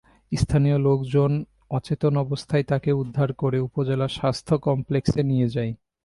স্থানীয় 0.31 0.77
লোকজন 0.77 1.31
অচেতন 1.69 2.13
অবস্থায় 2.17 2.63
তাঁকে 2.63 2.91
উদ্ধার 2.91 3.29
করে 3.33 3.57
উপজেলা 3.59 4.07
স্বাস্থ্য 4.07 4.55
কমপ্লেক্সে 4.59 5.21
নিয়ে 5.23 5.47
যায়। 5.49 5.71